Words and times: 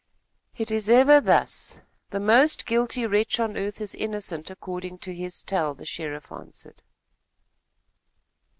"It 0.57 0.71
is 0.71 0.89
ever 0.89 1.21
thus. 1.21 1.79
The 2.09 2.19
most 2.19 2.65
guilty 2.65 3.05
wretch 3.05 3.39
on 3.39 3.55
earth 3.55 3.79
is 3.79 3.93
innocent 3.93 4.49
according 4.49 4.97
to 5.05 5.13
his 5.13 5.43
tell," 5.43 5.75
the 5.75 5.85
sheriff 5.85 6.31
answered. 6.31 6.81